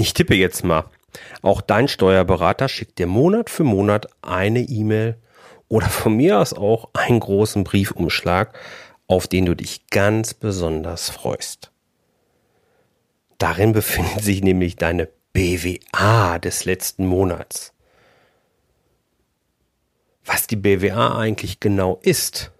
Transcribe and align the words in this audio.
Ich 0.00 0.14
tippe 0.14 0.34
jetzt 0.34 0.64
mal. 0.64 0.84
Auch 1.42 1.60
dein 1.60 1.86
Steuerberater 1.86 2.70
schickt 2.70 2.98
dir 2.98 3.06
Monat 3.06 3.50
für 3.50 3.64
Monat 3.64 4.06
eine 4.22 4.60
E-Mail 4.60 5.18
oder 5.68 5.90
von 5.90 6.16
mir 6.16 6.38
aus 6.38 6.54
auch 6.54 6.88
einen 6.94 7.20
großen 7.20 7.64
Briefumschlag, 7.64 8.58
auf 9.08 9.28
den 9.28 9.44
du 9.44 9.54
dich 9.54 9.88
ganz 9.88 10.32
besonders 10.32 11.10
freust. 11.10 11.70
Darin 13.36 13.74
befindet 13.74 14.24
sich 14.24 14.42
nämlich 14.42 14.76
deine 14.76 15.06
BWA 15.34 16.38
des 16.38 16.64
letzten 16.64 17.04
Monats. 17.04 17.74
Was 20.24 20.46
die 20.46 20.56
BWA 20.56 21.18
eigentlich 21.18 21.60
genau 21.60 22.00
ist 22.00 22.52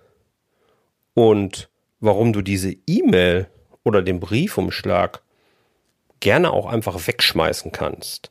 und 1.14 1.70
warum 2.00 2.34
du 2.34 2.42
diese 2.42 2.76
E-Mail 2.86 3.48
oder 3.82 4.02
den 4.02 4.20
Briefumschlag 4.20 5.22
gerne 6.20 6.52
auch 6.52 6.66
einfach 6.66 7.06
wegschmeißen 7.06 7.72
kannst, 7.72 8.30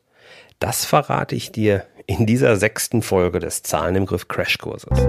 das 0.60 0.84
verrate 0.84 1.34
ich 1.34 1.52
dir 1.52 1.84
in 2.06 2.24
dieser 2.26 2.56
sechsten 2.56 3.02
Folge 3.02 3.40
des 3.40 3.62
Zahlen 3.62 3.96
im 3.96 4.06
Griff 4.06 4.28
Crashkurses. 4.28 5.06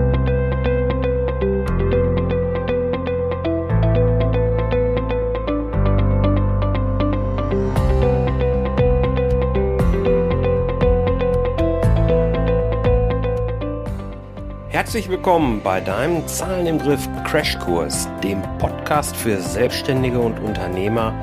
Herzlich 14.69 15.09
willkommen 15.09 15.61
bei 15.63 15.79
deinem 15.79 16.27
Zahlen 16.27 16.65
im 16.65 16.79
Griff 16.79 17.07
Crashkurs, 17.25 18.09
dem 18.23 18.41
Podcast 18.57 19.15
für 19.15 19.39
Selbstständige 19.39 20.19
und 20.19 20.39
Unternehmer, 20.39 21.13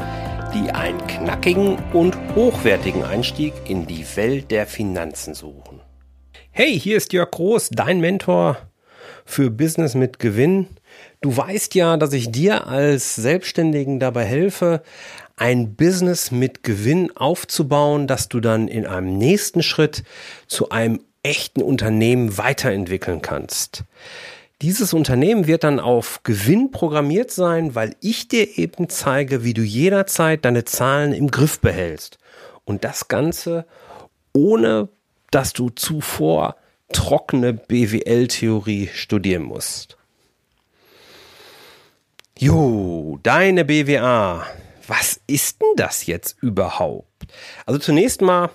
die 0.55 0.71
einen 0.71 1.07
knackigen 1.07 1.77
und 1.93 2.17
hochwertigen 2.35 3.05
Einstieg 3.05 3.53
in 3.67 3.87
die 3.87 4.05
Welt 4.17 4.51
der 4.51 4.67
Finanzen 4.67 5.35
suchen. 5.35 5.81
Hey, 6.51 6.79
hier 6.79 6.97
ist 6.97 7.13
Jörg 7.13 7.31
Groß, 7.31 7.71
dein 7.71 8.01
Mentor 8.01 8.57
für 9.25 9.51
Business 9.51 9.95
mit 9.95 10.19
Gewinn. 10.19 10.67
Du 11.21 11.37
weißt 11.37 11.75
ja, 11.75 11.97
dass 11.99 12.13
ich 12.13 12.33
dir 12.33 12.67
als 12.67 13.15
Selbstständigen 13.15 14.01
dabei 14.01 14.25
helfe, 14.25 14.83
ein 15.37 15.77
Business 15.77 16.31
mit 16.31 16.63
Gewinn 16.63 17.15
aufzubauen, 17.17 18.07
dass 18.07 18.29
du 18.29 18.41
dann 18.41 18.69
in 18.69 18.87
einem 18.87 19.19
nächsten 19.19 19.63
Schritt 19.63 20.03
zu 20.47 20.71
einem 20.71 21.01
echten 21.23 21.63
Unternehmen 21.63 22.39
weiterentwickeln 22.39 23.23
kannst. 23.23 23.85
Dieses 24.61 24.93
Unternehmen 24.93 25.47
wird 25.47 25.63
dann 25.63 25.79
auf 25.79 26.25
Gewinn 26.25 26.73
programmiert 26.73 27.31
sein, 27.31 27.77
weil 27.77 27.95
ich 28.01 28.27
dir 28.27 28.59
eben 28.59 28.89
zeige, 28.89 29.45
wie 29.45 29.55
du 29.55 29.63
jederzeit 29.63 30.45
deine 30.45 30.65
Zahlen 30.65 31.13
im 31.13 31.31
Griff 31.31 31.61
behältst. 31.61 32.19
Und 32.65 32.83
das 32.83 33.07
Ganze 33.07 33.67
ohne, 34.33 34.89
dass 35.31 35.53
du 35.53 35.71
zuvor 35.71 36.57
trockene 36.93 37.53
BWL-Theorie 37.53 38.91
studieren 38.93 39.43
musst. 39.45 39.97
Jo, 42.37 43.19
deine 43.23 43.65
BWA. 43.65 44.45
Was 44.87 45.21
ist 45.27 45.61
denn 45.61 45.77
das 45.77 46.07
jetzt 46.07 46.37
überhaupt? 46.43 47.27
Also 47.67 47.79
zunächst 47.79 48.23
mal, 48.23 48.51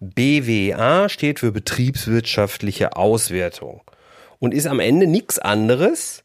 BWA 0.00 1.08
steht 1.08 1.40
für 1.40 1.50
betriebswirtschaftliche 1.50 2.96
Auswertung 2.96 3.82
und 4.44 4.52
ist 4.52 4.66
am 4.66 4.78
Ende 4.78 5.06
nichts 5.06 5.38
anderes 5.38 6.22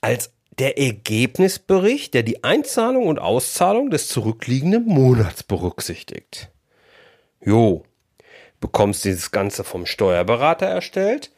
als 0.00 0.32
der 0.58 0.78
Ergebnisbericht, 0.78 2.12
der 2.12 2.22
die 2.22 2.42
Einzahlung 2.42 3.06
und 3.06 3.18
Auszahlung 3.18 3.90
des 3.90 4.08
zurückliegenden 4.08 4.84
Monats 4.86 5.42
berücksichtigt. 5.42 6.50
Jo, 7.40 7.84
bekommst 8.60 9.04
dieses 9.04 9.30
Ganze 9.30 9.62
vom 9.64 9.86
Steuerberater 9.86 10.66
erstellt 10.66 11.30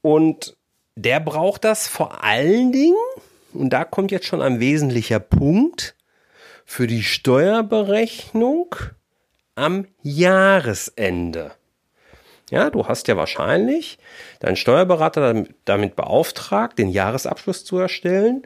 und 0.00 0.56
der 0.94 1.18
braucht 1.18 1.64
das 1.64 1.88
vor 1.88 2.22
allen 2.22 2.70
Dingen, 2.70 2.94
und 3.52 3.70
da 3.70 3.84
kommt 3.84 4.12
jetzt 4.12 4.26
schon 4.26 4.42
ein 4.42 4.60
wesentlicher 4.60 5.18
Punkt, 5.20 5.96
für 6.64 6.86
die 6.86 7.02
Steuerberechnung 7.02 8.76
am 9.56 9.86
Jahresende. 10.02 11.52
Ja, 12.52 12.68
du 12.68 12.86
hast 12.86 13.08
ja 13.08 13.16
wahrscheinlich 13.16 13.98
deinen 14.38 14.56
Steuerberater 14.56 15.44
damit 15.64 15.96
beauftragt, 15.96 16.78
den 16.78 16.90
Jahresabschluss 16.90 17.64
zu 17.64 17.78
erstellen 17.78 18.42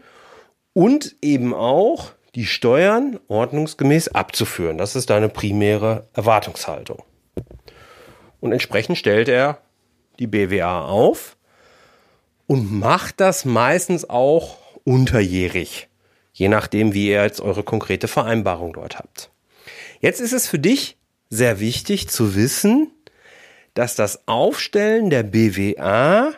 und 0.73 1.17
eben 1.23 1.53
auch 1.53 2.13
die 2.37 2.47
Steuern 2.47 3.19
ordnungsgemäß 3.27 4.07
abzuführen. 4.07 4.79
Das 4.79 4.95
ist 4.95 5.11
deine 5.11 5.29
primäre 5.29 6.07
Erwartungshaltung. 6.13 7.03
Und 8.39 8.53
entsprechend 8.53 8.97
stellt 8.97 9.29
er 9.29 9.59
die 10.21 10.29
BWA 10.29 10.87
auf 10.87 11.37
und 12.47 12.71
macht 12.71 13.19
das 13.19 13.45
meistens 13.45 14.09
auch 14.09 14.59
unterjährig, 14.85 15.89
je 16.33 16.49
nachdem, 16.49 16.95
wie 16.95 17.09
ihr 17.09 17.25
jetzt 17.25 17.41
eure 17.41 17.65
konkrete 17.65 18.07
Vereinbarung 18.07 18.75
dort 18.75 19.01
habt. 19.01 19.33
Jetzt 19.99 20.21
ist 20.21 20.33
es 20.33 20.47
für 20.47 20.61
dich 20.61 20.97
sehr 21.29 21.59
wichtig 21.59 22.09
zu 22.09 22.37
wissen, 22.37 22.93
dass 23.77 23.95
das 23.95 24.27
Aufstellen 24.27 25.11
der 25.11 25.23
BWA, 25.23 26.33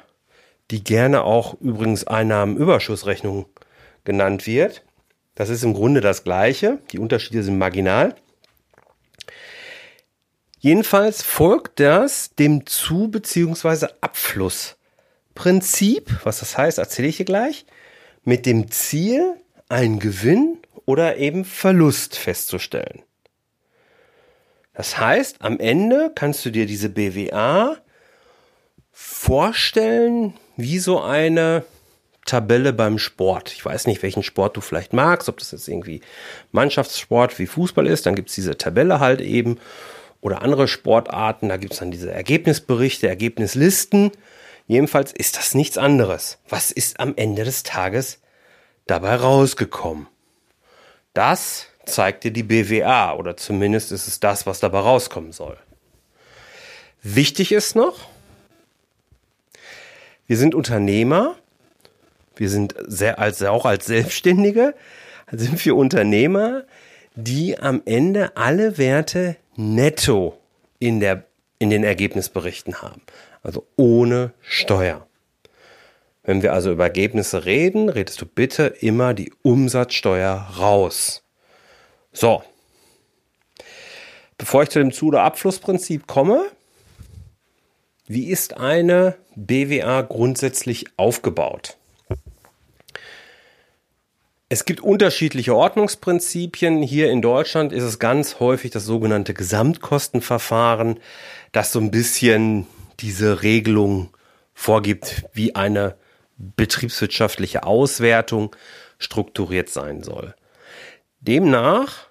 die 0.73 0.83
gerne 0.83 1.23
auch 1.23 1.55
übrigens 1.61 2.05
Einnahmenüberschussrechnung 2.05 3.47
genannt 4.03 4.45
wird, 4.47 4.85
das 5.37 5.49
ist 5.49 5.63
im 5.63 5.73
Grunde 5.73 6.01
das 6.01 6.25
gleiche, 6.25 6.81
die 6.91 6.99
Unterschiede 6.99 7.45
sind 7.45 7.57
marginal. 7.57 8.17
Jedenfalls 10.59 11.23
folgt 11.23 11.79
das 11.79 12.35
dem 12.35 12.67
Zu- 12.67 13.07
bzw. 13.07 13.87
Abflussprinzip, 14.01 16.11
was 16.25 16.41
das 16.41 16.59
heißt, 16.59 16.79
erzähle 16.79 17.07
ich 17.07 17.19
dir 17.19 17.25
gleich, 17.25 17.67
mit 18.25 18.47
dem 18.47 18.69
Ziel, 18.73 19.37
einen 19.69 20.01
Gewinn 20.01 20.59
oder 20.87 21.19
eben 21.19 21.45
Verlust 21.45 22.17
festzustellen. 22.17 23.05
Das 24.79 24.97
heißt, 24.97 25.39
am 25.41 25.59
Ende 25.59 26.13
kannst 26.15 26.47
du 26.47 26.51
dir 26.51 26.65
diese 26.65 26.89
BWA 26.89 27.79
vorstellen 28.93 30.35
wie 30.57 30.79
so 30.79 31.01
eine 31.03 31.65
Tabelle 32.25 32.73
beim 32.73 33.01
Sport. 33.01 33.53
Ich 33.53 33.65
weiß 33.65 33.89
nicht, 33.89 34.05
welchen 34.05 34.23
Sport 34.23 34.57
du 34.57 34.61
vielleicht 34.61 34.93
magst, 34.93 35.29
ob 35.29 35.39
das 35.39 35.51
jetzt 35.51 35.67
irgendwie 35.67 36.01
Mannschaftssport 36.53 37.41
wie 37.41 37.49
Fußball 37.49 37.89
ist, 37.89 38.07
dann 38.07 38.15
gibt 38.15 38.29
es 38.29 38.37
diese 38.37 38.57
Tabelle 38.57 39.01
halt 39.01 39.21
eben. 39.21 39.59
Oder 40.21 40.43
andere 40.43 40.69
Sportarten, 40.69 41.49
da 41.49 41.57
gibt 41.57 41.73
es 41.73 41.81
dann 41.81 41.91
diese 41.91 42.13
Ergebnisberichte, 42.13 43.09
Ergebnislisten. 43.09 44.13
Jedenfalls 44.69 45.11
ist 45.11 45.39
das 45.39 45.55
nichts 45.55 45.77
anderes. 45.77 46.39
Was 46.49 46.71
ist 46.71 47.01
am 47.01 47.15
Ende 47.17 47.43
des 47.43 47.65
Tages 47.65 48.21
dabei 48.87 49.17
rausgekommen? 49.17 50.07
Das 51.15 51.67
zeigt 51.89 52.25
dir 52.25 52.31
die 52.31 52.43
BWA 52.43 53.15
oder 53.15 53.37
zumindest 53.37 53.93
ist 53.93 54.07
es 54.07 54.21
das, 54.21 54.47
was 54.47 54.61
dabei 54.61 54.81
rauskommen 54.81 55.33
soll. 55.33 55.57
Wichtig 57.03 57.53
ist 57.53 57.77
noch, 57.77 58.09
wir 60.27 60.37
sind 60.37 60.55
Unternehmer, 60.55 61.37
wir 62.37 62.51
sind 62.51 62.75
sehr, 62.87 63.19
als, 63.19 63.43
auch 63.43 63.65
als 63.65 63.87
Selbstständige, 63.87 64.75
sind 65.31 65.65
wir 65.65 65.77
Unternehmer, 65.77 66.65
die 67.15 67.59
am 67.59 67.83
Ende 67.85 68.37
alle 68.37 68.79
Werte 68.79 69.37
netto 69.57 70.39
in, 70.79 71.01
der, 71.01 71.25
in 71.59 71.71
den 71.71 71.83
Ergebnisberichten 71.83 72.83
haben. 72.83 73.03
Also 73.43 73.67
ohne 73.77 74.33
Steuer. 74.41 75.07
Wenn 76.23 76.43
wir 76.43 76.53
also 76.53 76.73
über 76.73 76.85
Ergebnisse 76.85 77.47
reden, 77.47 77.89
redest 77.89 78.21
du 78.21 78.27
bitte 78.27 78.67
immer 78.67 79.15
die 79.15 79.33
Umsatzsteuer 79.43 80.35
raus. 80.59 81.23
So. 82.19 82.43
Bevor 84.39 84.65
ich 84.65 84.71
zu 84.71 84.81
dem 84.81 84.91
Zu- 84.91 85.07
oder 85.07 85.23
Abflussprinzip 85.23 86.09
komme, 86.09 86.51
wie 88.09 88.27
ist 88.27 88.57
eine 88.57 89.15
BWA 89.37 90.03
grundsätzlich 90.03 90.87
aufgebaut? 90.97 91.77
Es 94.49 94.65
gibt 94.65 94.81
unterschiedliche 94.81 95.55
Ordnungsprinzipien. 95.55 96.83
Hier 96.83 97.09
in 97.13 97.23
Deutschland 97.23 97.73
ist 97.73 97.85
es 97.85 98.01
ganz 98.01 98.41
häufig 98.41 98.73
das 98.73 98.85
sogenannte 98.85 99.33
Gesamtkostenverfahren, 99.33 100.99
das 101.53 101.71
so 101.71 101.79
ein 101.79 101.93
bisschen 101.93 102.67
diese 102.99 103.45
Regelung 103.45 104.09
vorgibt, 104.55 105.25
wie 105.35 105.55
eine 105.55 105.95
betriebswirtschaftliche 106.37 107.63
Auswertung 107.63 108.57
strukturiert 108.99 109.69
sein 109.69 110.03
soll. 110.03 110.35
Demnach 111.21 112.08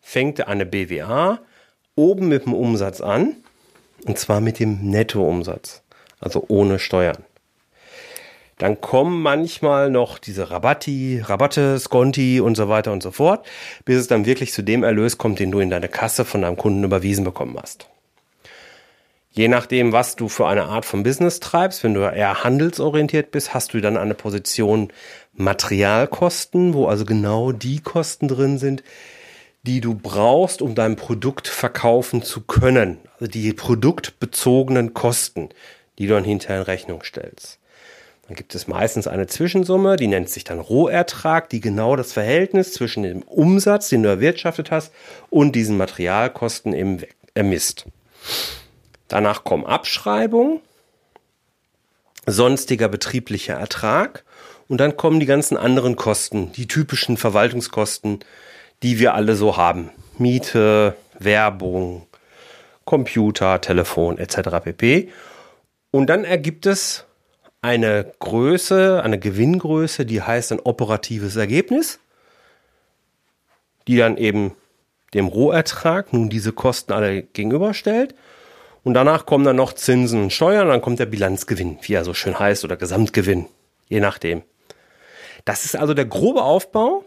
fängt 0.00 0.46
eine 0.46 0.66
BWA 0.66 1.40
oben 1.94 2.28
mit 2.28 2.46
dem 2.46 2.54
Umsatz 2.54 3.00
an, 3.00 3.36
und 4.06 4.18
zwar 4.18 4.40
mit 4.40 4.58
dem 4.58 4.90
Nettoumsatz, 4.90 5.82
also 6.20 6.44
ohne 6.48 6.78
Steuern. 6.78 7.24
Dann 8.60 8.80
kommen 8.80 9.22
manchmal 9.22 9.90
noch 9.90 10.18
diese 10.18 10.50
Rabatti, 10.50 11.22
Rabatte, 11.24 11.78
Sconti 11.78 12.40
und 12.40 12.56
so 12.56 12.68
weiter 12.68 12.92
und 12.92 13.02
so 13.02 13.10
fort, 13.10 13.46
bis 13.86 13.96
es 13.96 14.06
dann 14.06 14.26
wirklich 14.26 14.52
zu 14.52 14.62
dem 14.62 14.82
Erlös 14.82 15.16
kommt, 15.16 15.38
den 15.38 15.50
du 15.50 15.60
in 15.60 15.70
deine 15.70 15.88
Kasse 15.88 16.26
von 16.26 16.42
deinem 16.42 16.58
Kunden 16.58 16.84
überwiesen 16.84 17.24
bekommen 17.24 17.56
hast. 17.60 17.88
Je 19.32 19.48
nachdem, 19.48 19.92
was 19.92 20.16
du 20.16 20.28
für 20.28 20.46
eine 20.46 20.64
Art 20.64 20.84
von 20.84 21.04
Business 21.04 21.40
treibst, 21.40 21.84
wenn 21.84 21.94
du 21.94 22.00
eher 22.00 22.44
handelsorientiert 22.44 23.30
bist, 23.30 23.54
hast 23.54 23.72
du 23.72 23.80
dann 23.80 23.96
eine 23.96 24.14
Position 24.14 24.92
Materialkosten, 25.32 26.74
wo 26.74 26.86
also 26.86 27.06
genau 27.06 27.52
die 27.52 27.80
Kosten 27.80 28.28
drin 28.28 28.58
sind, 28.58 28.82
die 29.62 29.80
du 29.80 29.94
brauchst, 29.94 30.62
um 30.62 30.74
dein 30.74 30.96
Produkt 30.96 31.48
verkaufen 31.48 32.22
zu 32.22 32.40
können. 32.40 32.98
Also 33.14 33.26
die 33.26 33.52
produktbezogenen 33.52 34.94
Kosten, 34.94 35.50
die 35.98 36.06
du 36.06 36.14
dann 36.14 36.24
hinterher 36.24 36.58
in 36.58 36.62
Rechnung 36.62 37.02
stellst. 37.02 37.58
Dann 38.26 38.36
gibt 38.36 38.54
es 38.54 38.68
meistens 38.68 39.08
eine 39.08 39.26
Zwischensumme, 39.26 39.96
die 39.96 40.06
nennt 40.06 40.30
sich 40.30 40.44
dann 40.44 40.60
Rohertrag, 40.60 41.48
die 41.48 41.60
genau 41.60 41.96
das 41.96 42.12
Verhältnis 42.12 42.72
zwischen 42.72 43.02
dem 43.02 43.22
Umsatz, 43.22 43.88
den 43.88 44.04
du 44.04 44.08
erwirtschaftet 44.08 44.70
hast, 44.70 44.92
und 45.30 45.56
diesen 45.56 45.76
Materialkosten 45.76 46.72
eben 46.72 47.00
ermisst. 47.34 47.86
Danach 49.08 49.42
kommen 49.42 49.66
Abschreibungen, 49.66 50.60
sonstiger 52.24 52.88
betrieblicher 52.88 53.54
Ertrag 53.54 54.24
und 54.68 54.78
dann 54.78 54.96
kommen 54.96 55.18
die 55.18 55.26
ganzen 55.26 55.56
anderen 55.56 55.96
Kosten, 55.96 56.52
die 56.52 56.68
typischen 56.68 57.16
Verwaltungskosten, 57.16 58.20
die 58.82 58.98
wir 58.98 59.14
alle 59.14 59.36
so 59.36 59.56
haben. 59.56 59.90
Miete, 60.18 60.96
Werbung, 61.18 62.06
Computer, 62.84 63.60
Telefon 63.60 64.18
etc. 64.18 64.64
pp. 64.64 65.08
Und 65.90 66.06
dann 66.08 66.24
ergibt 66.24 66.66
es 66.66 67.04
eine 67.62 68.12
Größe, 68.20 69.02
eine 69.02 69.18
Gewinngröße, 69.18 70.06
die 70.06 70.22
heißt 70.22 70.52
ein 70.52 70.60
operatives 70.60 71.36
Ergebnis, 71.36 72.00
die 73.86 73.96
dann 73.96 74.16
eben 74.16 74.52
dem 75.14 75.26
Rohertrag 75.26 76.12
nun 76.12 76.30
diese 76.30 76.52
Kosten 76.52 76.92
alle 76.92 77.22
gegenüberstellt. 77.22 78.14
Und 78.82 78.94
danach 78.94 79.26
kommen 79.26 79.44
dann 79.44 79.56
noch 79.56 79.74
Zinsen 79.74 80.22
und 80.22 80.32
Steuern, 80.32 80.68
dann 80.68 80.80
kommt 80.80 80.98
der 81.00 81.06
Bilanzgewinn, 81.06 81.78
wie 81.82 81.94
er 81.94 82.04
so 82.04 82.14
schön 82.14 82.38
heißt, 82.38 82.64
oder 82.64 82.76
Gesamtgewinn, 82.76 83.46
je 83.88 84.00
nachdem. 84.00 84.42
Das 85.44 85.64
ist 85.64 85.76
also 85.76 85.92
der 85.92 86.06
grobe 86.06 86.42
Aufbau 86.42 87.04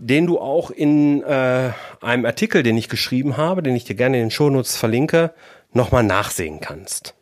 den 0.00 0.26
du 0.26 0.38
auch 0.38 0.70
in 0.70 1.22
äh, 1.24 1.72
einem 2.00 2.24
Artikel, 2.24 2.62
den 2.62 2.76
ich 2.76 2.88
geschrieben 2.88 3.36
habe, 3.36 3.64
den 3.64 3.74
ich 3.74 3.84
dir 3.84 3.96
gerne 3.96 4.18
in 4.18 4.26
den 4.26 4.30
Shownotes 4.30 4.76
verlinke, 4.76 5.34
nochmal 5.72 6.04
nachsehen 6.04 6.60
kannst. 6.60 7.14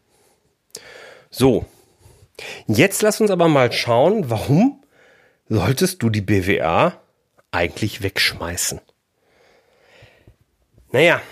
So, 1.31 1.65
jetzt 2.67 3.01
lass 3.01 3.21
uns 3.21 3.31
aber 3.31 3.49
mal 3.49 3.73
schauen, 3.73 4.29
warum 4.29 4.85
solltest 5.49 6.03
du 6.03 6.11
die 6.11 6.21
BWA 6.21 7.01
eigentlich 7.51 8.03
wegschmeißen? 8.03 8.81
Naja, 10.93 11.23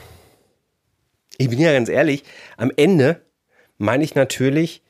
ich 1.37 1.51
bin 1.51 1.61
ja 1.61 1.73
ganz 1.73 1.91
ehrlich, 1.91 2.25
am 2.57 2.73
Ende 2.75 3.21
meine 3.77 4.03
ich 4.03 4.15
natürlich 4.15 4.83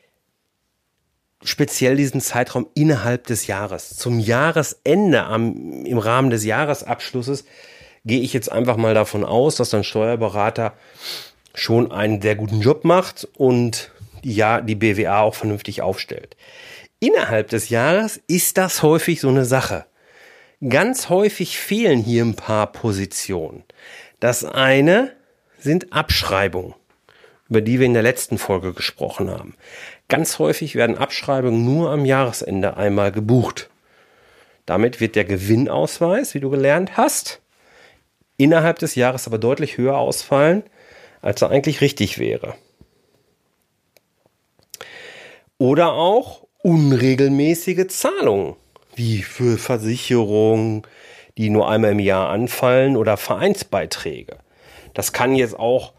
speziell 1.44 1.96
diesen 1.96 2.20
Zeitraum 2.20 2.66
innerhalb 2.74 3.26
des 3.26 3.46
Jahres. 3.46 3.96
Zum 3.96 4.18
Jahresende, 4.18 5.24
am, 5.24 5.84
im 5.84 5.98
Rahmen 5.98 6.30
des 6.30 6.44
Jahresabschlusses, 6.44 7.44
gehe 8.04 8.20
ich 8.20 8.32
jetzt 8.32 8.50
einfach 8.50 8.76
mal 8.76 8.94
davon 8.94 9.24
aus, 9.24 9.56
dass 9.56 9.72
ein 9.74 9.84
Steuerberater 9.84 10.74
schon 11.54 11.92
einen 11.92 12.20
sehr 12.20 12.34
guten 12.34 12.60
Job 12.60 12.84
macht 12.84 13.28
und 13.36 13.92
ja, 14.22 14.60
die 14.60 14.74
BWA 14.74 15.20
auch 15.20 15.34
vernünftig 15.34 15.82
aufstellt. 15.82 16.36
Innerhalb 16.98 17.48
des 17.48 17.68
Jahres 17.68 18.20
ist 18.26 18.56
das 18.56 18.82
häufig 18.82 19.20
so 19.20 19.28
eine 19.28 19.44
Sache. 19.44 19.84
Ganz 20.66 21.10
häufig 21.10 21.58
fehlen 21.58 22.00
hier 22.00 22.24
ein 22.24 22.36
paar 22.36 22.72
Positionen. 22.72 23.64
Das 24.20 24.44
eine 24.44 25.12
sind 25.58 25.92
Abschreibungen, 25.92 26.74
über 27.48 27.60
die 27.60 27.78
wir 27.78 27.86
in 27.86 27.94
der 27.94 28.02
letzten 28.02 28.38
Folge 28.38 28.72
gesprochen 28.72 29.30
haben. 29.30 29.54
Ganz 30.08 30.38
häufig 30.38 30.74
werden 30.74 30.96
Abschreibungen 30.96 31.64
nur 31.64 31.90
am 31.90 32.04
Jahresende 32.04 32.76
einmal 32.76 33.12
gebucht. 33.12 33.70
Damit 34.66 35.00
wird 35.00 35.14
der 35.14 35.24
Gewinnausweis, 35.24 36.34
wie 36.34 36.40
du 36.40 36.50
gelernt 36.50 36.96
hast, 36.96 37.40
innerhalb 38.36 38.78
des 38.78 38.94
Jahres 38.94 39.26
aber 39.26 39.38
deutlich 39.38 39.76
höher 39.76 39.98
ausfallen, 39.98 40.62
als 41.20 41.42
er 41.42 41.50
eigentlich 41.50 41.80
richtig 41.80 42.18
wäre. 42.18 42.54
Oder 45.58 45.92
auch 45.92 46.46
unregelmäßige 46.62 47.86
Zahlungen, 47.88 48.56
wie 48.94 49.22
für 49.22 49.58
Versicherungen, 49.58 50.82
die 51.36 51.50
nur 51.50 51.68
einmal 51.68 51.92
im 51.92 51.98
Jahr 51.98 52.30
anfallen 52.30 52.96
oder 52.96 53.16
Vereinsbeiträge. 53.16 54.38
Das 54.94 55.12
kann 55.12 55.34
jetzt 55.34 55.58
auch 55.58 55.92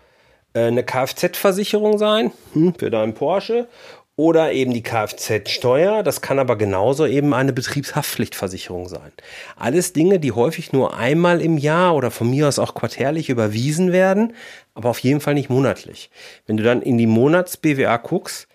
eine 0.56 0.84
Kfz-Versicherung 0.84 1.98
sein 1.98 2.32
hm, 2.54 2.76
für 2.76 2.90
deinen 2.90 3.14
Porsche 3.14 3.68
oder 4.16 4.54
eben 4.54 4.74
die 4.74 4.84
Kfz-Steuer. 4.84 6.02
Das 6.02 6.22
kann 6.22 6.40
aber 6.40 6.58
genauso 6.58 7.06
eben 7.06 7.34
eine 7.34 7.52
Betriebshaftpflichtversicherung 7.52 8.88
sein. 8.88 9.12
Alles 9.58 9.92
Dinge, 9.94 10.20
die 10.20 10.32
häufig 10.32 10.72
nur 10.72 10.98
einmal 10.98 11.42
im 11.42 11.58
Jahr 11.58 11.96
oder 11.96 12.12
von 12.12 12.30
mir 12.30 12.48
aus 12.48 12.60
auch 12.60 12.74
quartärlich 12.76 13.30
überwiesen 13.30 13.92
werden, 13.92 14.34
aber 14.74 14.90
auf 14.90 15.00
jeden 15.00 15.20
Fall 15.20 15.34
nicht 15.34 15.50
monatlich. 15.50 16.10
Wenn 16.48 16.58
du 16.58 16.64
dann 16.64 16.82
in 16.82 16.98
die 16.98 17.08
Monats-BWA 17.08 17.98
guckst, 17.98 18.48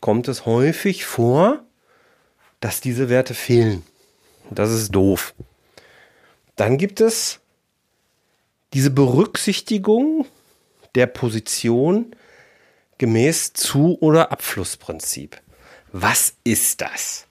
kommt 0.00 0.26
es 0.26 0.46
häufig 0.46 1.04
vor, 1.04 1.60
dass 2.60 2.80
diese 2.80 3.08
Werte 3.08 3.34
fehlen. 3.34 3.82
Das 4.50 4.72
ist 4.72 4.90
doof. 4.90 5.34
Dann 6.56 6.76
gibt 6.76 7.00
es 7.00 7.40
diese 8.72 8.90
Berücksichtigung 8.90 10.26
der 10.94 11.06
Position 11.06 12.14
gemäß 12.98 13.52
Zu- 13.52 13.98
oder 14.00 14.32
Abflussprinzip. 14.32 15.40
Was 15.92 16.34
ist 16.44 16.80
das? 16.80 17.26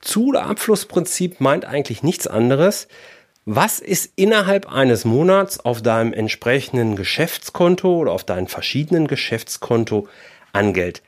Zu- 0.00 0.28
oder 0.28 0.46
Abflussprinzip 0.46 1.40
meint 1.40 1.64
eigentlich 1.64 2.02
nichts 2.02 2.26
anderes. 2.26 2.88
Was 3.46 3.78
ist 3.78 4.12
innerhalb 4.16 4.70
eines 4.72 5.04
Monats 5.04 5.60
auf 5.60 5.82
deinem 5.82 6.12
entsprechenden 6.12 6.96
Geschäftskonto 6.96 7.98
oder 7.98 8.12
auf 8.12 8.24
deinem 8.24 8.46
verschiedenen 8.46 9.06
Geschäftskonto 9.06 10.08
an 10.52 10.72
Geld 10.72 11.02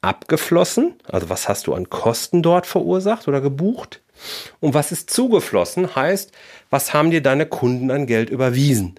abgeflossen? 0.00 0.94
Also 1.04 1.28
was 1.28 1.48
hast 1.48 1.66
du 1.66 1.74
an 1.74 1.90
Kosten 1.90 2.42
dort 2.42 2.66
verursacht 2.66 3.26
oder 3.26 3.40
gebucht? 3.40 4.00
Und 4.60 4.74
was 4.74 4.92
ist 4.92 5.10
zugeflossen? 5.10 5.94
Heißt, 5.94 6.32
was 6.68 6.92
haben 6.92 7.10
dir 7.10 7.22
deine 7.22 7.46
Kunden 7.46 7.90
an 7.90 8.06
Geld 8.06 8.30
überwiesen? 8.30 8.94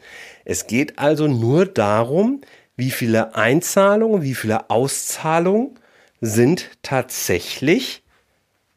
Es 0.46 0.68
geht 0.68 1.00
also 1.00 1.28
nur 1.28 1.66
darum, 1.66 2.42
wie 2.76 2.92
viele 2.92 3.36
Einzahlungen, 3.36 4.24
wie 4.24 4.36
viele 4.36 4.70
Auszahlungen 4.70 5.80
sind 6.20 6.70
tatsächlich 6.84 8.04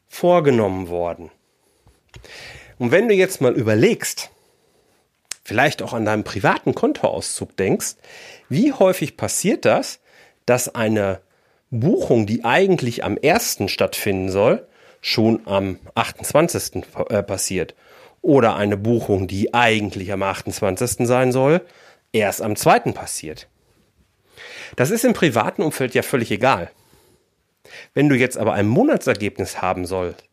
vorgenommen 0.07 0.89
worden. 0.89 1.31
Und 2.77 2.91
wenn 2.91 3.07
du 3.07 3.13
jetzt 3.13 3.41
mal 3.41 3.53
überlegst, 3.53 4.29
vielleicht 5.43 5.81
auch 5.81 5.93
an 5.93 6.05
deinem 6.05 6.23
privaten 6.23 6.73
Kontoauszug 6.75 7.55
denkst, 7.55 7.95
wie 8.49 8.73
häufig 8.73 9.17
passiert 9.17 9.65
das, 9.65 9.99
dass 10.45 10.73
eine 10.73 11.21
Buchung, 11.71 12.25
die 12.25 12.43
eigentlich 12.43 13.03
am 13.03 13.17
1. 13.21 13.63
stattfinden 13.67 14.29
soll, 14.29 14.67
schon 15.05 15.45
am 15.45 15.77
28. 15.93 16.83
Äh, 17.09 17.21
passiert. 17.21 17.75
Oder 18.23 18.55
eine 18.55 18.75
Buchung, 18.75 19.27
die 19.27 19.53
eigentlich 19.53 20.11
am 20.11 20.23
28. 20.23 21.05
sein 21.05 21.31
soll, 21.31 21.61
erst 22.11 22.41
am 22.41 22.55
2. 22.55 22.91
passiert. 22.91 23.47
Das 24.75 24.89
ist 24.89 25.05
im 25.05 25.13
privaten 25.13 25.61
Umfeld 25.61 25.93
ja 25.93 26.01
völlig 26.01 26.31
egal. 26.31 26.71
Wenn 27.93 28.09
du 28.09 28.15
jetzt 28.15 28.35
aber 28.35 28.53
ein 28.53 28.67
Monatsergebnis 28.67 29.61
haben 29.61 29.85
sollst, 29.85 30.23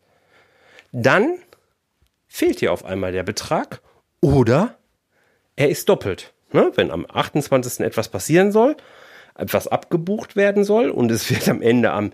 dann 0.91 1.37
fehlt 2.27 2.59
dir 2.59 2.73
auf 2.73 2.83
einmal 2.83 3.11
der 3.11 3.23
Betrag 3.23 3.79
oder 4.21 4.75
er 5.55 5.69
ist 5.69 5.87
doppelt. 5.87 6.33
Ne? 6.51 6.71
Wenn 6.73 6.89
am 6.89 7.05
28. 7.07 7.81
etwas 7.81 8.09
passieren 8.09 8.51
soll, 8.51 8.75
etwas 9.35 9.67
abgebucht 9.67 10.35
werden 10.35 10.63
soll 10.63 10.89
und 10.89 11.11
es 11.11 11.29
wird 11.29 11.47
am 11.47 11.61
Ende 11.61 11.91
am 11.91 12.11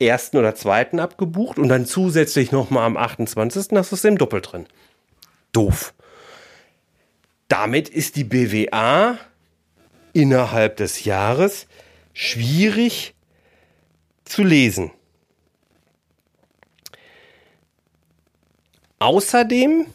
1. 0.00 0.34
oder 0.34 0.54
2. 0.54 0.92
abgebucht 0.98 1.58
und 1.58 1.68
dann 1.68 1.86
zusätzlich 1.86 2.52
nochmal 2.52 2.84
am 2.84 2.96
28. 2.96 3.68
hast 3.72 3.90
du 3.90 3.94
es 3.96 4.04
im 4.04 4.18
Doppel 4.18 4.40
drin. 4.40 4.66
Doof. 5.52 5.94
Damit 7.48 7.88
ist 7.88 8.16
die 8.16 8.24
BWA 8.24 9.18
innerhalb 10.12 10.76
des 10.76 11.04
Jahres 11.04 11.66
schwierig 12.12 13.14
zu 14.24 14.42
lesen. 14.42 14.90
Außerdem, 18.98 19.86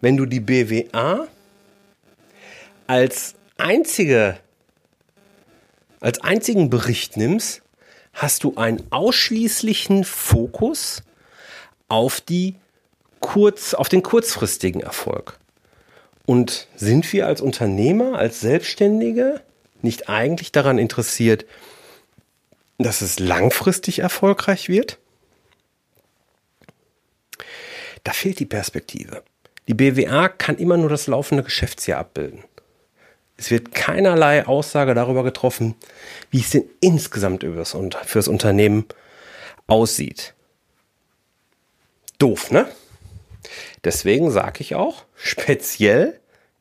wenn 0.00 0.16
du 0.16 0.26
die 0.26 0.40
BWA 0.40 1.26
als 2.86 3.34
einzige 3.56 4.38
als 6.04 6.20
einzigen 6.20 6.68
Bericht 6.68 7.16
nimmst, 7.16 7.62
hast 8.14 8.44
du 8.44 8.56
einen 8.56 8.82
ausschließlichen 8.90 10.04
Fokus 10.04 11.02
auf 11.88 12.20
die 12.20 12.54
kurz, 13.20 13.74
auf 13.74 13.88
den 13.88 14.02
kurzfristigen 14.02 14.80
Erfolg. 14.80 15.38
Und 16.26 16.68
sind 16.74 17.12
wir 17.12 17.26
als 17.26 17.40
Unternehmer, 17.40 18.18
als 18.18 18.40
Selbstständige 18.40 19.42
nicht 19.82 20.08
eigentlich 20.08 20.52
daran 20.52 20.78
interessiert, 20.78 21.44
dass 22.78 23.02
es 23.02 23.18
langfristig 23.18 23.98
erfolgreich 23.98 24.68
wird? 24.68 24.98
Da 28.04 28.12
fehlt 28.12 28.38
die 28.38 28.46
Perspektive. 28.46 29.22
Die 29.68 29.74
BWA 29.74 30.28
kann 30.28 30.56
immer 30.56 30.76
nur 30.76 30.88
das 30.88 31.06
laufende 31.06 31.42
Geschäftsjahr 31.42 32.00
abbilden. 32.00 32.44
Es 33.44 33.50
wird 33.50 33.74
keinerlei 33.74 34.46
Aussage 34.46 34.94
darüber 34.94 35.22
getroffen, 35.22 35.74
wie 36.30 36.40
es 36.40 36.48
denn 36.48 36.64
insgesamt 36.80 37.42
für 37.42 38.18
das 38.18 38.26
Unternehmen 38.26 38.86
aussieht. 39.66 40.32
Doof, 42.16 42.50
ne? 42.50 42.66
Deswegen 43.84 44.30
sage 44.30 44.62
ich 44.62 44.74
auch, 44.74 45.04
speziell 45.14 46.18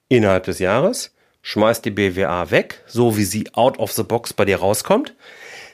innerhalb 0.10 0.44
des 0.44 0.60
Jahres, 0.60 1.14
schmeiß 1.42 1.82
die 1.84 1.92
BWA 1.92 2.52
weg, 2.52 2.84
so 2.86 3.16
wie 3.16 3.24
sie 3.24 3.46
out 3.54 3.80
of 3.80 3.94
the 3.94 4.04
box 4.04 4.34
bei 4.34 4.44
dir 4.44 4.58
rauskommt, 4.58 5.16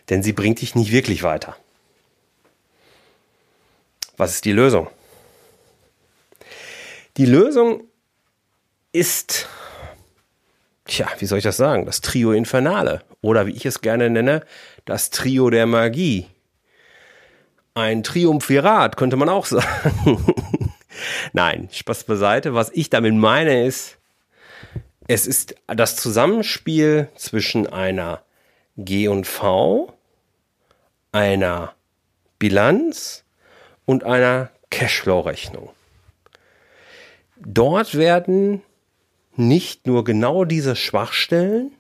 denn 0.10 0.22
sie 0.22 0.34
bringt 0.34 0.62
dich 0.62 0.76
nicht 0.76 0.92
wirklich 0.92 1.24
weiter. 1.24 1.58
Was 4.16 4.36
ist 4.36 4.46
die 4.46 4.52
Lösung? 4.52 4.92
Die 7.18 7.26
Lösung 7.26 7.86
ist, 8.92 9.48
tja, 10.90 11.08
wie 11.20 11.26
soll 11.26 11.38
ich 11.38 11.44
das 11.44 11.58
sagen? 11.58 11.86
Das 11.86 12.02
Trio 12.02 12.32
Infernale. 12.32 13.02
Oder 13.22 13.48
wie 13.48 13.52
ich 13.52 13.66
es 13.66 13.82
gerne 13.82 14.10
nenne, 14.10 14.44
das 14.86 15.10
Trio 15.10 15.50
der 15.50 15.66
Magie. 15.66 16.28
Ein 17.74 18.04
Triumphirat 18.04 18.98
könnte 18.98 19.16
man 19.16 19.30
auch 19.30 19.46
sagen. 19.46 20.26
Nein, 21.34 21.70
Spaß 21.72 22.04
beiseite. 22.04 22.54
Was 22.54 22.72
ich 22.74 22.90
damit 22.90 23.14
meine 23.14 23.66
ist, 23.66 23.98
es 25.08 25.26
ist 25.26 25.56
das 25.68 25.96
Zusammenspiel 25.96 27.10
zwischen 27.16 27.68
einer 27.68 28.22
G 28.78 29.08
und 29.08 29.26
V, 29.26 29.94
einer 31.12 31.74
Bilanz 32.38 33.24
und 33.86 34.04
einer 34.04 34.50
Cashflow-Rechnung. 34.70 35.70
Dort 37.38 37.96
werden 37.96 38.62
nicht 39.40 39.88
nur 39.88 40.04
genau 40.04 40.46
diese 40.46 40.76
Schwachstellen, 40.76 41.72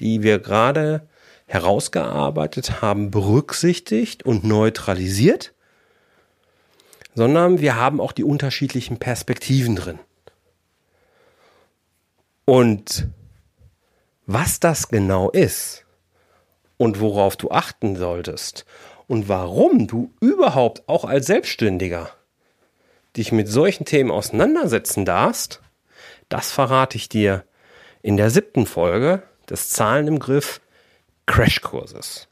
die 0.00 0.22
wir 0.22 0.38
gerade 0.38 1.08
herausgearbeitet 1.46 2.82
haben, 2.82 3.10
berücksichtigt 3.10 4.24
und 4.24 4.44
neutralisiert, 4.44 5.54
sondern 7.14 7.60
wir 7.60 7.76
haben 7.76 8.00
auch 8.00 8.12
die 8.12 8.24
unterschiedlichen 8.24 8.98
Perspektiven 8.98 9.76
drin. 9.76 9.98
Und 12.44 13.08
was 14.26 14.60
das 14.60 14.88
genau 14.88 15.30
ist 15.30 15.84
und 16.76 17.00
worauf 17.00 17.36
du 17.36 17.50
achten 17.50 17.96
solltest 17.96 18.66
und 19.06 19.28
warum 19.28 19.86
du 19.86 20.12
überhaupt 20.20 20.88
auch 20.88 21.04
als 21.04 21.26
Selbstständiger 21.26 22.10
dich 23.16 23.32
mit 23.32 23.48
solchen 23.48 23.84
Themen 23.84 24.10
auseinandersetzen 24.10 25.04
darfst, 25.04 25.62
das 26.28 26.52
verrate 26.52 26.96
ich 26.96 27.08
dir 27.08 27.44
in 28.02 28.16
der 28.16 28.30
siebten 28.30 28.66
Folge 28.66 29.22
des 29.48 29.68
Zahlen 29.70 30.06
im 30.06 30.18
Griff 30.18 30.60
Crashkurses. 31.26 32.28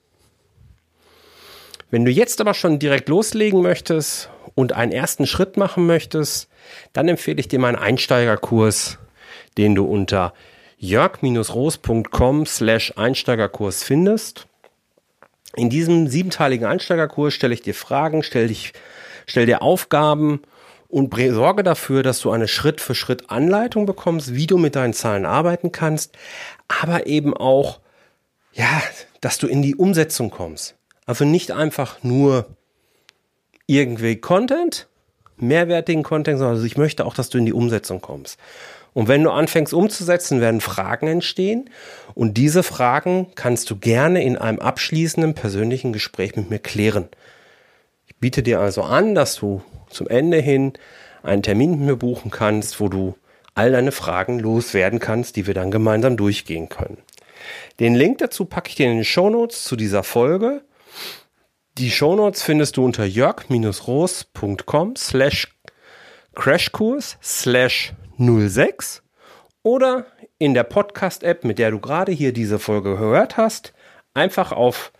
Wenn 1.91 2.05
du 2.05 2.11
jetzt 2.11 2.41
aber 2.41 2.55
schon 2.55 2.79
direkt 2.79 3.09
loslegen 3.09 3.63
möchtest 3.63 4.31
und 4.55 4.73
einen 4.73 4.93
ersten 4.93 5.27
Schritt 5.27 5.57
machen 5.57 5.87
möchtest, 5.87 6.49
dann 6.93 7.09
empfehle 7.09 7.41
ich 7.41 7.49
dir 7.49 7.59
meinen 7.59 7.77
Einsteigerkurs, 7.77 8.99
den 9.59 9.75
du 9.75 9.85
unter 9.85 10.33
jörg-roos.com 10.79 12.47
slash 12.47 12.93
Einsteigerkurs 12.97 13.85
findest. 13.85 14.47
In 15.57 15.71
diesem 15.71 16.09
siebenteiligen 16.09 16.67
Einsteigerkurs 16.67 17.33
stelle 17.33 17.55
ich 17.55 17.63
dir 17.63 17.75
Fragen, 17.75 18.23
stelle 18.23 18.49
dich, 18.49 18.73
stell 19.27 19.47
dir 19.47 19.63
Aufgaben 19.63 20.43
und 20.95 21.13
sorge 21.33 21.65
dafür, 21.65 22.05
dass 22.05 22.21
du 22.21 22.31
eine 22.31 22.47
Schritt 22.47 22.81
für 22.81 22.95
Schritt 22.95 23.29
Anleitung 23.29 23.85
bekommst, 23.85 24.37
wie 24.37 24.47
du 24.47 24.59
mit 24.59 24.77
deinen 24.77 24.93
Zahlen 24.93 25.27
arbeiten 25.27 25.73
kannst, 25.73 26.17
aber 26.69 27.09
eben 27.09 27.37
auch, 27.37 27.81
ja, 28.53 28.81
dass 29.21 29.39
du 29.39 29.49
in 29.49 29.61
die 29.61 29.75
Umsetzung 29.75 30.31
kommst. 30.31 30.77
Also 31.05 31.25
nicht 31.25 31.51
einfach 31.51 32.05
nur 32.05 32.47
irgendwie 33.67 34.21
Content, 34.21 34.87
mehrwertigen 35.37 36.05
Content, 36.05 36.39
sondern 36.39 36.55
also 36.55 36.67
ich 36.67 36.77
möchte 36.77 37.05
auch, 37.05 37.15
dass 37.15 37.29
du 37.29 37.39
in 37.39 37.47
die 37.47 37.53
Umsetzung 37.53 38.01
kommst. 38.01 38.39
Und 38.93 39.09
wenn 39.09 39.25
du 39.25 39.31
anfängst 39.31 39.75
umzusetzen, 39.75 40.41
werden 40.41 40.61
Fragen 40.61 41.09
entstehen. 41.09 41.71
Und 42.15 42.35
diese 42.37 42.63
Fragen 42.63 43.33
kannst 43.35 43.69
du 43.69 43.75
gerne 43.75 44.23
in 44.23 44.39
einem 44.39 44.61
abschließenden 44.61 45.35
persönlichen 45.35 45.93
Gespräch 45.93 46.37
mit 46.37 46.51
mir 46.51 46.61
klären. 46.61 47.09
Ich 48.07 48.15
biete 48.15 48.45
dir 48.45 48.61
also 48.61 48.83
an, 48.83 49.17
dass 49.17 49.35
du 49.35 49.61
zum 49.95 50.09
Ende 50.09 50.39
hin 50.39 50.73
einen 51.23 51.43
Termin 51.43 51.71
mit 51.73 51.81
mir 51.81 51.97
buchen 51.97 52.31
kannst, 52.31 52.81
wo 52.81 52.89
du 52.89 53.17
all 53.55 53.73
deine 53.73 53.93
Fragen 53.93 54.39
loswerden 54.39 54.99
kannst, 54.99 55.37
die 55.37 55.47
wir 55.47 55.55
dann 55.55 55.71
gemeinsam 55.71 56.17
durchgehen 56.17 56.69
können. 56.69 56.99
Den 57.81 57.95
Link 57.95 58.19
dazu 58.19 58.45
packe 58.45 58.69
ich 58.69 58.75
dir 58.75 58.87
in 58.87 58.97
den 58.97 59.05
Shownotes 59.05 59.65
zu 59.65 59.77
dieser 59.77 60.03
Folge. 60.03 60.63
Die 61.79 61.91
Shownotes 61.91 62.43
findest 62.43 62.77
du 62.77 62.85
unter 62.85 63.05
jörg-roos.com 63.05 64.97
slash 64.97 65.57
crashkurs 66.35 67.17
slash 67.23 67.93
06 68.19 69.03
oder 69.63 70.07
in 70.39 70.55
der 70.55 70.65
Podcast-App, 70.65 71.45
mit 71.45 71.59
der 71.59 71.71
du 71.71 71.81
gerade 71.81 72.13
hier 72.13 72.33
diese 72.33 72.59
Folge 72.59 72.93
gehört 72.93 73.37
hast, 73.37 73.73
einfach 74.15 74.53
auf 74.53 74.93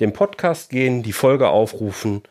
den 0.00 0.12
Podcast 0.12 0.70
gehen, 0.70 1.02
die 1.02 1.12
Folge 1.12 1.48
aufrufen 1.48 2.22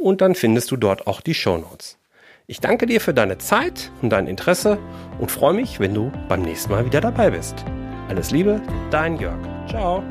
und 0.00 0.20
dann 0.20 0.34
findest 0.34 0.70
du 0.70 0.76
dort 0.76 1.06
auch 1.06 1.20
die 1.20 1.34
Shownotes. 1.34 1.98
Ich 2.46 2.58
danke 2.58 2.86
dir 2.86 3.00
für 3.00 3.14
deine 3.14 3.38
Zeit 3.38 3.92
und 4.02 4.10
dein 4.10 4.26
Interesse 4.26 4.78
und 5.20 5.30
freue 5.30 5.54
mich, 5.54 5.78
wenn 5.78 5.94
du 5.94 6.10
beim 6.28 6.42
nächsten 6.42 6.72
Mal 6.72 6.84
wieder 6.84 7.00
dabei 7.00 7.30
bist. 7.30 7.64
Alles 8.08 8.32
Liebe, 8.32 8.60
dein 8.90 9.16
Jörg. 9.18 9.38
Ciao. 9.68 10.02